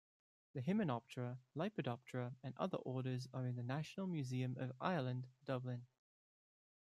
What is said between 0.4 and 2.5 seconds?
The Hymenoptera, Lepidoptera